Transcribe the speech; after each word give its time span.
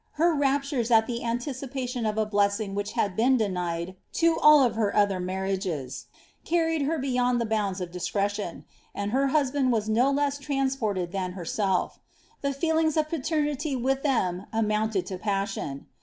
Ilef 0.17 0.39
raptures 0.39 0.89
at 0.89 1.05
the 1.05 1.23
anticipation 1.23 2.07
of 2.07 2.17
a 2.17 2.25
blessing 2.25 2.73
which 2.73 2.93
had 2.93 3.15
been 3.15 3.37
denied 3.37 3.95
to 4.13 4.35
all 4.39 4.67
her 4.67 4.95
other 4.95 5.19
marriages, 5.19 6.07
carried 6.43 6.81
her 6.81 6.97
beyond 6.97 7.39
the 7.39 7.45
bounds 7.45 7.79
of 7.79 7.91
discretion, 7.91 8.65
and 8.95 9.11
her 9.11 9.27
husbami 9.27 9.69
was 9.69 9.87
no 9.87 10.09
less 10.09 10.39
transported 10.39 11.11
than 11.11 11.33
herself; 11.33 11.99
the 12.41 12.51
feelings 12.51 12.97
of 12.97 13.09
paiei^ 13.09 13.45
nity 13.47 13.79
with 13.79 14.01
them 14.01 14.47
amounted 14.51 15.05
to 15.05 15.19
passion. 15.19 15.85